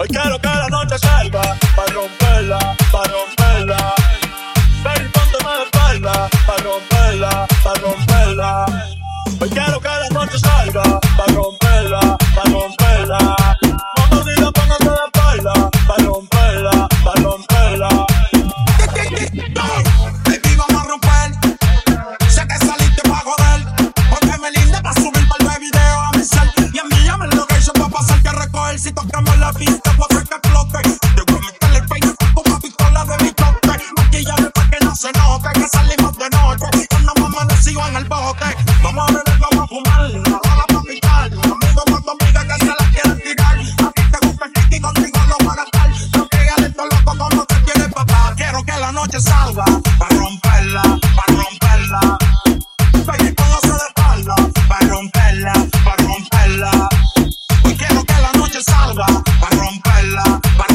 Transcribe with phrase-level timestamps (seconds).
[0.00, 2.58] Hoy quiero que la noche salga para romperla,
[2.90, 3.94] para romperla.
[4.82, 8.64] Ven pónteme de espalda para romperla, para romperla.
[9.38, 11.59] Hoy quiero que la noche salga para romperla,
[35.52, 36.86] que salimos de noche.
[36.90, 38.44] Cuando me amanecido en el bote.
[38.82, 40.10] Vamos a beber, vamos a fumar.
[40.10, 41.24] Una bala pa' picar.
[41.24, 43.58] Amigo con tu amiga que se la quieren tirar.
[43.58, 45.90] A ti te gusta el kiki, contigo lo van a gastar.
[46.16, 48.34] No que esto loco como te quiere papá.
[48.36, 49.64] Quiero que la noche salga.
[49.98, 50.82] Pa' romperla,
[51.16, 52.00] pa' romperla.
[53.06, 54.34] Baby, póngase de espalda.
[54.68, 55.52] Pa' romperla,
[55.84, 56.88] pa' romperla.
[57.78, 59.06] Quiero que la noche salga.
[59.40, 60.22] Pa' romperla,
[60.58, 60.69] pa' romperla.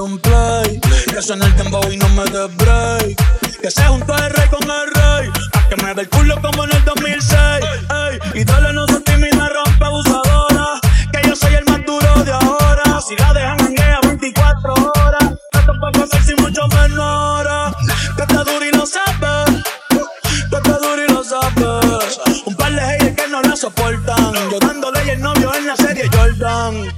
[0.00, 0.80] Un play.
[1.12, 3.60] Que suene el tempo y no me des break.
[3.60, 5.30] Que se junto el rey con el rey.
[5.54, 7.34] A que me dé el culo como en el 2006.
[7.34, 10.80] Ey, y dale no se rompe abusadora.
[11.12, 13.00] Que yo soy el más duro de ahora.
[13.06, 15.34] Si la dejan janguea 24 horas.
[15.52, 17.74] Pa' pasar sin mucho menor.
[18.16, 19.64] Que está duro y lo sabes.
[20.50, 22.20] Que está duro y lo sabes.
[22.44, 24.34] Un par de haters que no la soportan.
[24.50, 26.94] Yo dándole y el novio en la serie Jordan.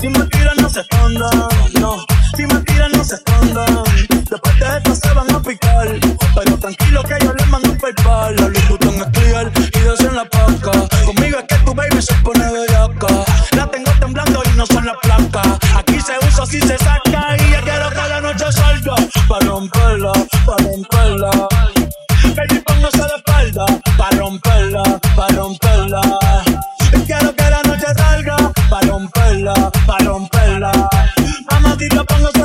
[0.00, 1.51] Si me tiran, no se escondan.
[7.82, 10.70] verbal, a le gustan escribir y desean la paca.
[11.04, 13.08] Conmigo es que tu baby se pone bellaca.
[13.56, 15.58] La tengo temblando y no son las placas.
[15.76, 18.94] Aquí se usa si se saca y yo quiero que la noche salga.
[19.28, 20.12] Pa' romperla,
[20.46, 21.30] pa' romperla.
[22.36, 23.66] Baby, póngase de espalda,
[23.98, 24.82] pa' romperla,
[25.16, 26.00] pa' romperla.
[27.06, 28.36] Quiero que la noche salga,
[28.70, 29.54] pa' romperla,
[29.86, 30.72] pa' romperla.
[31.50, 32.41] Mamadita, póngase